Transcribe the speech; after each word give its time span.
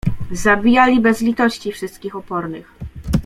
Zabijali 0.31 0.99
bez 1.01 1.21
litości 1.21 1.71
wszystkich 1.71 2.15
opornych. 2.15 2.73